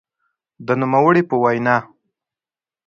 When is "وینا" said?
1.43-1.77